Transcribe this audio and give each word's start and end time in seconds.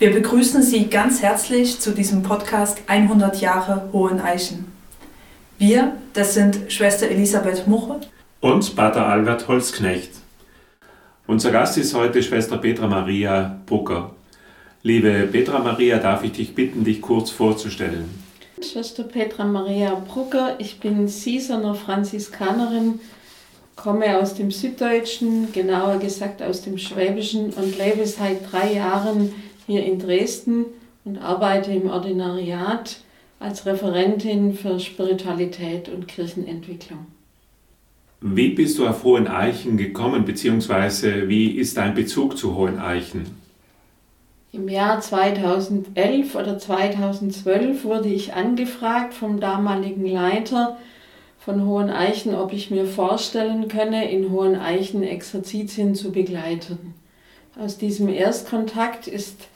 Wir 0.00 0.14
begrüßen 0.14 0.62
Sie 0.62 0.86
ganz 0.86 1.20
herzlich 1.20 1.78
zu 1.78 1.90
diesem 1.90 2.22
Podcast 2.22 2.78
100 2.86 3.38
Jahre 3.42 3.90
Hohen 3.92 4.18
Eichen. 4.18 4.72
Wir, 5.58 5.94
das 6.14 6.32
sind 6.32 6.72
Schwester 6.72 7.06
Elisabeth 7.06 7.66
Muche 7.66 8.00
und 8.40 8.74
Pater 8.74 9.04
Albert 9.04 9.46
Holzknecht. 9.46 10.12
Unser 11.26 11.50
Gast 11.50 11.76
ist 11.76 11.92
heute 11.92 12.22
Schwester 12.22 12.56
Petra 12.56 12.86
Maria 12.86 13.60
Brucker. 13.66 14.12
Liebe 14.82 15.28
Petra 15.30 15.58
Maria, 15.58 15.98
darf 15.98 16.24
ich 16.24 16.32
dich 16.32 16.54
bitten, 16.54 16.82
dich 16.82 17.02
kurz 17.02 17.28
vorzustellen? 17.28 18.08
Schwester 18.62 19.02
Petra 19.02 19.44
Maria 19.44 19.94
Brucker, 19.96 20.54
ich 20.56 20.80
bin 20.80 21.08
Siesener 21.08 21.74
Franziskanerin, 21.74 23.00
komme 23.76 24.18
aus 24.18 24.32
dem 24.32 24.50
Süddeutschen, 24.50 25.52
genauer 25.52 25.98
gesagt 25.98 26.40
aus 26.40 26.62
dem 26.62 26.78
Schwäbischen 26.78 27.50
und 27.50 27.76
lebe 27.76 28.06
seit 28.06 28.50
drei 28.50 28.72
Jahren 28.72 29.34
hier 29.70 29.84
in 29.84 30.00
Dresden 30.00 30.66
und 31.04 31.18
arbeite 31.18 31.70
im 31.70 31.88
Ordinariat 31.88 32.98
als 33.38 33.66
Referentin 33.66 34.52
für 34.54 34.80
Spiritualität 34.80 35.88
und 35.88 36.08
Kirchenentwicklung. 36.08 37.06
Wie 38.20 38.50
bist 38.50 38.78
du 38.78 38.86
auf 38.86 39.04
Hohen 39.04 39.28
Eichen 39.28 39.76
gekommen, 39.76 40.24
beziehungsweise 40.24 41.28
wie 41.28 41.52
ist 41.52 41.76
dein 41.76 41.94
Bezug 41.94 42.36
zu 42.36 42.56
Hohen 42.56 42.78
Eichen? 42.78 43.26
Im 44.52 44.68
Jahr 44.68 45.00
2011 45.00 46.34
oder 46.34 46.58
2012 46.58 47.84
wurde 47.84 48.08
ich 48.08 48.34
angefragt 48.34 49.14
vom 49.14 49.38
damaligen 49.38 50.04
Leiter 50.04 50.76
von 51.38 51.64
Hohen 51.64 51.88
Eichen, 51.88 52.34
ob 52.34 52.52
ich 52.52 52.70
mir 52.70 52.84
vorstellen 52.84 53.68
könne, 53.68 54.10
in 54.10 54.32
Hohen 54.32 54.56
Eichen 54.56 55.04
Exerzitien 55.04 55.94
zu 55.94 56.10
begleiten. 56.10 56.94
Aus 57.58 57.78
diesem 57.78 58.08
Erstkontakt 58.08 59.06
ist 59.06 59.49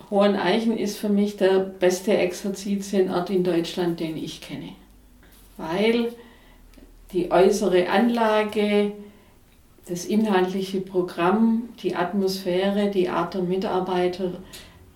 Hoheneichen 0.09 0.77
ist 0.77 0.97
für 0.97 1.09
mich 1.09 1.37
der 1.37 1.59
beste 1.59 2.15
Exerzitienort 2.15 3.29
in 3.29 3.43
Deutschland, 3.43 3.99
den 3.99 4.15
ich 4.15 4.41
kenne. 4.41 4.69
Weil 5.57 6.13
die 7.11 7.31
äußere 7.31 7.89
Anlage, 7.89 8.93
das 9.87 10.05
inhaltliche 10.05 10.81
Programm, 10.81 11.69
die 11.81 11.95
Atmosphäre, 11.95 12.91
die 12.91 13.09
Art 13.09 13.33
der 13.33 13.43
Mitarbeiter, 13.43 14.33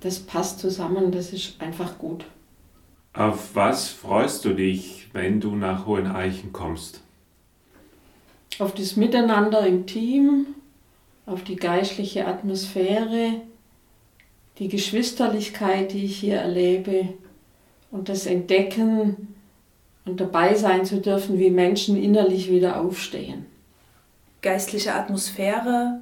das 0.02 0.20
passt 0.20 0.60
zusammen, 0.60 1.12
das 1.12 1.34
ist 1.34 1.62
einfach 1.62 1.98
gut. 1.98 2.26
Auf 3.14 3.56
was 3.56 3.90
freust 3.90 4.46
du 4.46 4.54
dich, 4.54 5.10
wenn 5.14 5.42
du 5.42 5.56
nach 5.56 5.86
Hoheneichen 5.86 6.54
kommst? 6.54 7.02
Auf 8.60 8.74
das 8.74 8.96
Miteinander 8.96 9.66
im 9.66 9.86
Team, 9.86 10.48
auf 11.26 11.44
die 11.44 11.56
geistliche 11.56 12.28
Atmosphäre, 12.28 13.42
die 14.62 14.68
Geschwisterlichkeit, 14.68 15.92
die 15.92 16.06
ich 16.06 16.18
hier 16.18 16.36
erlebe 16.36 17.08
und 17.90 18.10
das 18.10 18.28
Entdecken 18.28 19.36
und 20.06 20.22
dabei 20.22 20.54
sein 20.54 20.86
zu 20.86 21.02
dürfen, 21.02 21.40
wie 21.40 21.50
Menschen 21.50 22.02
innerlich 22.02 22.48
wieder 22.48 22.80
aufstehen. 22.80 23.48
Geistliche 24.44 24.94
Atmosphäre, 24.94 26.02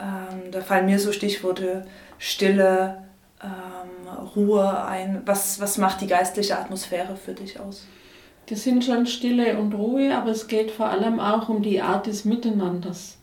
ähm, 0.00 0.50
da 0.50 0.60
fallen 0.60 0.86
mir 0.86 0.98
so 0.98 1.12
Stichworte 1.12 1.86
Stille, 2.18 3.04
ähm, 3.44 4.08
Ruhe 4.34 4.84
ein. 4.84 5.22
Was, 5.24 5.60
was 5.60 5.78
macht 5.78 6.00
die 6.00 6.08
geistliche 6.08 6.58
Atmosphäre 6.58 7.14
für 7.14 7.34
dich 7.34 7.60
aus? 7.60 7.86
Das 8.46 8.64
sind 8.64 8.84
schon 8.84 9.06
Stille 9.06 9.56
und 9.56 9.72
Ruhe, 9.72 10.16
aber 10.16 10.32
es 10.32 10.48
geht 10.48 10.72
vor 10.72 10.86
allem 10.86 11.20
auch 11.20 11.48
um 11.48 11.62
die 11.62 11.80
Art 11.80 12.08
des 12.08 12.24
Miteinanders. 12.24 13.18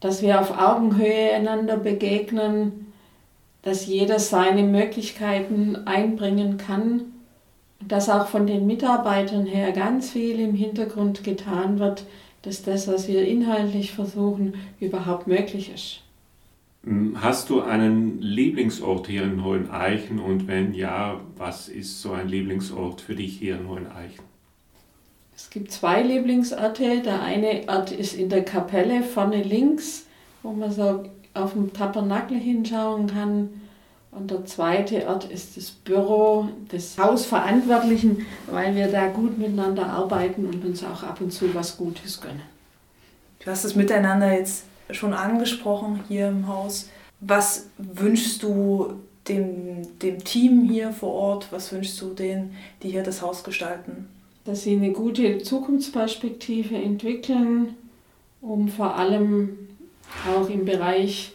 Dass 0.00 0.20
wir 0.20 0.38
auf 0.38 0.50
Augenhöhe 0.58 1.32
einander 1.32 1.78
begegnen, 1.78 2.87
dass 3.62 3.86
jeder 3.86 4.18
seine 4.18 4.62
Möglichkeiten 4.62 5.76
einbringen 5.86 6.56
kann 6.58 7.12
dass 7.86 8.08
auch 8.08 8.28
von 8.28 8.46
den 8.46 8.66
Mitarbeitern 8.66 9.46
her 9.46 9.72
ganz 9.72 10.10
viel 10.10 10.40
im 10.40 10.54
Hintergrund 10.54 11.22
getan 11.24 11.78
wird, 11.78 12.04
dass 12.42 12.62
das, 12.62 12.88
was 12.88 13.08
wir 13.08 13.26
inhaltlich 13.26 13.92
versuchen, 13.92 14.54
überhaupt 14.80 15.26
möglich 15.26 15.72
ist. 15.72 16.00
Hm, 16.84 17.20
hast 17.20 17.50
du 17.50 17.60
einen 17.60 18.20
Lieblingsort 18.20 19.06
hier 19.06 19.24
in 19.24 19.44
Hoheneichen 19.44 20.18
und 20.18 20.46
wenn 20.48 20.74
ja, 20.74 21.20
was 21.36 21.68
ist 21.68 22.00
so 22.00 22.12
ein 22.12 22.28
Lieblingsort 22.28 23.00
für 23.00 23.14
dich 23.14 23.38
hier 23.38 23.56
in 23.56 23.68
Hoheneichen? 23.68 24.22
Es 25.34 25.50
gibt 25.50 25.70
zwei 25.70 26.02
Lieblingsorte. 26.02 27.00
Der 27.00 27.22
eine 27.22 27.62
Ort 27.68 27.92
ist 27.92 28.14
in 28.14 28.28
der 28.28 28.44
Kapelle 28.44 29.04
vorne 29.04 29.42
links, 29.42 30.06
wo 30.42 30.52
man 30.52 30.72
so 30.72 31.04
auf 31.38 31.52
dem 31.52 31.72
Tabernakel 31.72 32.38
hinschauen 32.38 33.06
kann. 33.06 33.48
Und 34.10 34.30
der 34.30 34.44
zweite 34.46 35.06
Ort 35.06 35.24
ist 35.30 35.56
das 35.56 35.70
Büro 35.70 36.48
des 36.72 36.98
Hausverantwortlichen, 36.98 38.26
weil 38.50 38.74
wir 38.74 38.88
da 38.88 39.08
gut 39.08 39.38
miteinander 39.38 39.86
arbeiten 39.86 40.46
und 40.46 40.64
uns 40.64 40.82
auch 40.82 41.02
ab 41.02 41.20
und 41.20 41.32
zu 41.32 41.54
was 41.54 41.76
Gutes 41.76 42.20
gönnen. 42.20 42.42
Du 43.44 43.50
hast 43.50 43.64
das 43.64 43.76
Miteinander 43.76 44.32
jetzt 44.32 44.64
schon 44.90 45.12
angesprochen 45.12 46.00
hier 46.08 46.28
im 46.28 46.48
Haus. 46.48 46.88
Was 47.20 47.68
wünschst 47.76 48.42
du 48.42 48.94
dem, 49.28 49.98
dem 50.00 50.24
Team 50.24 50.68
hier 50.68 50.92
vor 50.92 51.12
Ort? 51.12 51.48
Was 51.50 51.72
wünschst 51.72 52.00
du 52.00 52.14
denen, 52.14 52.56
die 52.82 52.90
hier 52.90 53.02
das 53.02 53.22
Haus 53.22 53.44
gestalten? 53.44 54.08
Dass 54.44 54.62
sie 54.62 54.74
eine 54.74 54.92
gute 54.92 55.38
Zukunftsperspektive 55.38 56.76
entwickeln, 56.76 57.74
um 58.40 58.68
vor 58.68 58.96
allem 58.96 59.67
auch 60.30 60.48
im 60.48 60.64
Bereich 60.64 61.32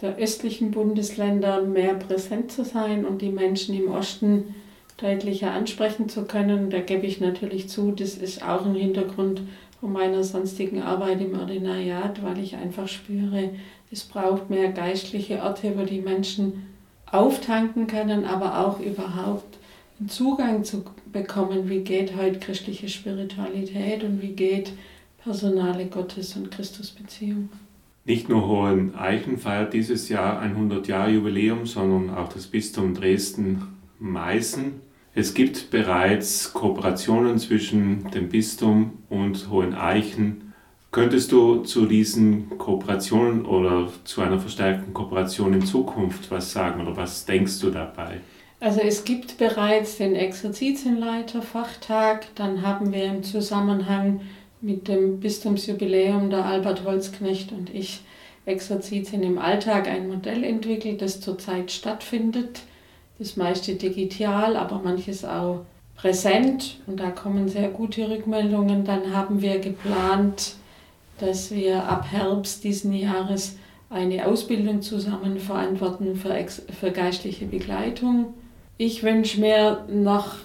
der 0.00 0.16
östlichen 0.16 0.70
Bundesländer 0.70 1.62
mehr 1.62 1.94
präsent 1.94 2.52
zu 2.52 2.64
sein 2.64 3.04
und 3.04 3.20
die 3.20 3.30
Menschen 3.30 3.74
im 3.74 3.90
Osten 3.90 4.54
deutlicher 4.96 5.52
ansprechen 5.52 6.08
zu 6.08 6.24
können. 6.24 6.70
Da 6.70 6.80
gebe 6.80 7.06
ich 7.06 7.20
natürlich 7.20 7.68
zu, 7.68 7.92
das 7.92 8.14
ist 8.14 8.42
auch 8.42 8.64
ein 8.64 8.74
Hintergrund 8.74 9.42
von 9.80 9.92
meiner 9.92 10.24
sonstigen 10.24 10.82
Arbeit 10.82 11.20
im 11.20 11.38
Ordinariat, 11.38 12.22
weil 12.22 12.38
ich 12.38 12.56
einfach 12.56 12.88
spüre, 12.88 13.50
es 13.90 14.04
braucht 14.04 14.50
mehr 14.50 14.70
geistliche 14.72 15.42
Orte, 15.42 15.78
wo 15.78 15.84
die 15.84 16.00
Menschen 16.00 16.66
auftanken 17.10 17.86
können, 17.86 18.24
aber 18.24 18.66
auch 18.66 18.80
überhaupt 18.80 19.56
einen 19.98 20.08
Zugang 20.08 20.64
zu 20.64 20.84
bekommen, 21.12 21.68
wie 21.68 21.80
geht 21.80 22.16
heute 22.16 22.38
christliche 22.38 22.88
Spiritualität 22.88 24.04
und 24.04 24.20
wie 24.20 24.32
geht 24.32 24.72
personale 25.22 25.86
Gottes- 25.86 26.36
und 26.36 26.50
Christusbeziehung. 26.50 27.48
Nicht 28.08 28.28
nur 28.30 28.48
Hoheneichen 28.48 29.36
feiert 29.36 29.74
dieses 29.74 30.08
Jahr 30.08 30.40
ein 30.40 30.56
100-Jahr-Jubiläum, 30.56 31.66
sondern 31.66 32.16
auch 32.16 32.32
das 32.32 32.46
Bistum 32.46 32.94
Dresden-Meißen. 32.94 34.80
Es 35.14 35.34
gibt 35.34 35.70
bereits 35.70 36.54
Kooperationen 36.54 37.36
zwischen 37.36 38.10
dem 38.12 38.30
Bistum 38.30 39.02
und 39.10 39.50
Hoheneichen. 39.50 40.54
Könntest 40.90 41.32
du 41.32 41.64
zu 41.64 41.84
diesen 41.84 42.56
Kooperationen 42.56 43.44
oder 43.44 43.92
zu 44.04 44.22
einer 44.22 44.38
verstärkten 44.38 44.94
Kooperation 44.94 45.52
in 45.52 45.66
Zukunft 45.66 46.30
was 46.30 46.50
sagen 46.50 46.80
oder 46.80 46.96
was 46.96 47.26
denkst 47.26 47.60
du 47.60 47.68
dabei? 47.68 48.22
Also 48.58 48.80
es 48.80 49.04
gibt 49.04 49.36
bereits 49.36 49.98
den 49.98 50.14
Exerzitienleiter-Fachtag, 50.14 52.34
dann 52.36 52.62
haben 52.62 52.90
wir 52.90 53.04
im 53.04 53.22
Zusammenhang 53.22 54.22
mit 54.60 54.88
dem 54.88 55.20
Bistumsjubiläum 55.20 56.30
der 56.30 56.44
Albert 56.44 56.84
Holzknecht 56.84 57.52
und 57.52 57.74
ich 57.74 58.00
Exerzitien 58.46 59.22
im 59.22 59.38
Alltag 59.38 59.88
ein 59.88 60.08
Modell 60.08 60.42
entwickelt, 60.42 61.02
das 61.02 61.20
zurzeit 61.20 61.70
stattfindet. 61.70 62.60
Das 63.18 63.36
meiste 63.36 63.74
digital, 63.74 64.56
aber 64.56 64.80
manches 64.82 65.24
auch 65.24 65.64
präsent 65.96 66.78
und 66.86 67.00
da 67.00 67.10
kommen 67.10 67.48
sehr 67.48 67.68
gute 67.68 68.08
Rückmeldungen. 68.08 68.84
Dann 68.84 69.14
haben 69.14 69.42
wir 69.42 69.58
geplant, 69.58 70.54
dass 71.18 71.50
wir 71.50 71.84
ab 71.84 72.06
Herbst 72.10 72.64
diesen 72.64 72.94
Jahres 72.94 73.56
eine 73.90 74.26
Ausbildung 74.26 74.82
zusammen 74.82 75.38
verantworten 75.38 76.16
für, 76.16 76.34
für 76.80 76.90
geistliche 76.90 77.46
Begleitung. 77.46 78.34
Ich 78.76 79.02
wünsche 79.02 79.40
mir 79.40 79.84
noch 79.90 80.36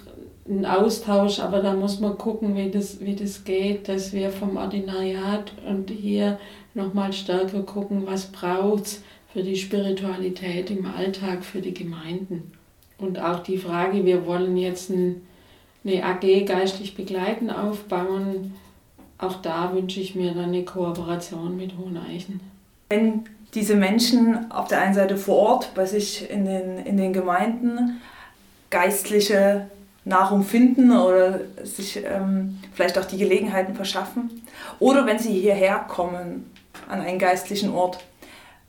ein 0.48 0.66
Austausch, 0.66 1.40
aber 1.40 1.62
da 1.62 1.74
muss 1.74 2.00
man 2.00 2.18
gucken, 2.18 2.56
wie 2.56 2.70
das, 2.70 3.00
wie 3.00 3.16
das 3.16 3.44
geht, 3.44 3.88
dass 3.88 4.12
wir 4.12 4.30
vom 4.30 4.58
Ordinariat 4.58 5.54
und 5.68 5.90
hier 5.90 6.38
nochmal 6.74 7.14
stärker 7.14 7.62
gucken, 7.62 8.06
was 8.06 8.26
braucht 8.26 8.84
es 8.84 9.04
für 9.32 9.42
die 9.42 9.56
Spiritualität 9.56 10.70
im 10.70 10.86
Alltag, 10.86 11.46
für 11.46 11.62
die 11.62 11.74
Gemeinden. 11.74 12.52
Und 12.98 13.20
auch 13.20 13.40
die 13.40 13.58
Frage, 13.58 14.06
wir 14.06 14.26
wollen 14.26 14.58
jetzt 14.58 14.90
ein, 14.90 15.22
eine 15.86 16.04
AG 16.04 16.46
geistlich 16.46 16.96
begleiten 16.96 17.50
aufbauen, 17.50 18.54
auch 19.18 19.42
da 19.42 19.74
wünsche 19.74 20.02
ich 20.02 20.16
mir 20.16 20.34
dann 20.34 20.46
eine 20.46 20.66
Kooperation 20.66 21.56
mit 21.56 21.78
Hoheneichen. 21.78 22.42
Wenn 22.90 23.24
diese 23.54 23.76
Menschen 23.76 24.52
auf 24.52 24.68
der 24.68 24.82
einen 24.82 24.94
Seite 24.94 25.16
vor 25.16 25.38
Ort 25.38 25.74
bei 25.76 25.86
sich 25.86 26.30
in 26.30 26.46
den, 26.46 26.80
in 26.80 26.98
den 26.98 27.14
Gemeinden 27.14 28.02
geistliche 28.70 29.68
Nahrung 30.06 30.44
finden 30.44 30.92
oder 30.92 31.42
sich 31.64 32.00
ähm, 32.04 32.60
vielleicht 32.74 32.98
auch 32.98 33.06
die 33.06 33.18
Gelegenheiten 33.18 33.76
verschaffen. 33.76 34.42
Oder 34.80 35.06
wenn 35.06 35.20
sie 35.20 35.34
hierher 35.34 35.86
kommen 35.88 36.52
an 36.88 37.02
einen 37.02 37.20
geistlichen 37.20 37.72
Ort. 37.74 38.00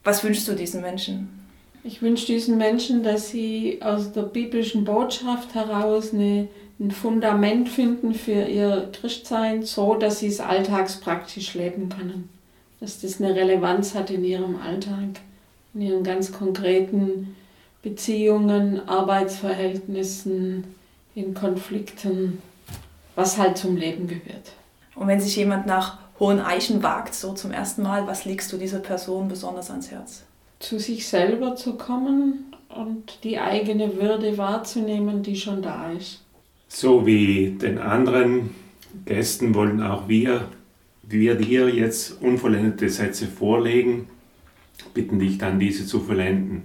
Was 0.05 0.23
wünschst 0.23 0.47
du 0.47 0.53
diesen 0.53 0.81
Menschen? 0.81 1.45
Ich 1.83 2.01
wünsche 2.01 2.27
diesen 2.27 2.57
Menschen, 2.57 3.03
dass 3.03 3.29
sie 3.29 3.81
aus 3.83 4.13
der 4.13 4.23
biblischen 4.23 4.85
Botschaft 4.85 5.55
heraus 5.55 6.15
eine, 6.15 6.49
ein 6.81 6.91
Fundament 6.91 7.69
finden 7.69 8.15
für 8.15 8.45
ihr 8.45 8.89
Christsein, 8.93 9.65
so 9.65 9.95
dass 9.95 10.21
sie 10.21 10.29
es 10.29 10.41
alltagspraktisch 10.41 11.55
leben 11.55 11.89
können. 11.89 12.31
Dass 12.81 13.01
das 13.01 13.21
eine 13.21 13.35
Relevanz 13.35 13.95
hat 13.95 14.11
in 14.11 14.25
ihrem 14.25 14.57
Alltag, 14.61 15.21
in 15.75 15.83
ihren 15.83 16.05
ganz 16.05 16.33
konkreten 16.33 17.37
Beziehungen, 17.83 18.89
Arbeitsverhältnissen, 18.89 20.65
in 21.15 21.35
Konflikten, 21.35 22.43
was 23.15 23.39
halt 23.39 23.57
zum 23.57 23.77
Leben 23.77 24.07
gehört. 24.07 24.53
Und 24.95 25.07
wenn 25.07 25.21
sich 25.21 25.37
jemand 25.37 25.67
nach 25.67 25.99
Hohen 26.21 26.41
Eichen 26.41 26.83
wagt, 26.83 27.15
so 27.15 27.33
zum 27.33 27.51
ersten 27.51 27.83
Mal, 27.83 28.07
was 28.07 28.25
legst 28.25 28.53
du 28.53 28.57
dieser 28.57 28.79
Person 28.79 29.29
besonders 29.29 29.71
ans 29.71 29.91
Herz? 29.91 30.25
Zu 30.61 30.79
sich 30.79 31.07
selber 31.07 31.57
zu 31.57 31.75
kommen 31.75 32.55
und 32.69 33.19
die 33.25 33.39
eigene 33.39 34.01
Würde 34.01 34.39
wahrzunehmen, 34.39 35.23
die 35.23 35.37
schon 35.37 35.63
da 35.63 35.91
ist. 35.91 36.21
So 36.69 37.07
wie 37.07 37.51
den 37.51 37.79
anderen 37.79 38.55
Gästen 39.05 39.55
wollen 39.55 39.83
auch 39.83 40.09
wir, 40.09 40.49
wir 41.03 41.35
dir 41.35 41.69
jetzt 41.69 42.23
unvollendete 42.23 42.89
Sätze 42.89 43.27
vorlegen, 43.27 44.09
bitten 44.95 45.19
dich 45.19 45.39
dann 45.39 45.59
diese 45.59 45.87
zu 45.87 46.01
vollenden. 46.01 46.63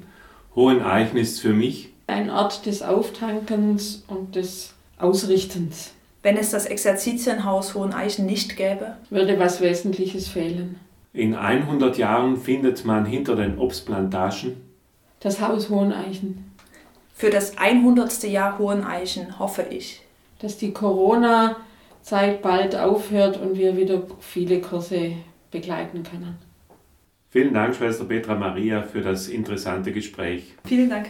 Hohen 0.55 0.81
Eichen 0.81 1.17
ist 1.17 1.41
für 1.41 1.53
mich 1.53 1.89
ein 2.09 2.29
Ort 2.29 2.65
des 2.65 2.81
Auftankens 2.81 4.03
und 4.07 4.35
des 4.35 4.73
Ausrichtens. 4.97 5.94
Wenn 6.21 6.35
es 6.35 6.51
das 6.51 6.65
Exerzitienhaus 6.65 7.75
Hoheneichen 7.75 8.25
nicht 8.25 8.57
gäbe, 8.57 8.97
würde 9.09 9.39
was 9.39 9.61
Wesentliches 9.61 10.27
fehlen. 10.27 10.79
In 11.13 11.35
100 11.35 11.97
Jahren 11.97 12.38
findet 12.38 12.83
man 12.85 13.06
hinter 13.06 13.35
den 13.35 13.57
Obstplantagen 13.57 14.57
das 15.19 15.41
Haus 15.41 15.69
Hoheneichen. 15.69 16.51
Für 17.13 17.29
das 17.29 17.57
100. 17.57 18.23
Jahr 18.23 18.57
Hoheneichen 18.57 19.39
hoffe 19.39 19.65
ich, 19.69 20.01
dass 20.39 20.57
die 20.57 20.71
Corona-Zeit 20.71 22.41
bald 22.41 22.75
aufhört 22.75 23.38
und 23.38 23.57
wir 23.57 23.75
wieder 23.75 24.03
viele 24.21 24.61
Kurse 24.61 25.13
begleiten 25.51 26.03
können. 26.03 26.38
Vielen 27.29 27.53
Dank, 27.53 27.75
Schwester 27.75 28.06
Petra 28.06 28.35
Maria, 28.35 28.81
für 28.81 29.01
das 29.01 29.27
interessante 29.27 29.91
Gespräch. 29.91 30.56
Vielen 30.65 30.89
Dank. 30.89 31.09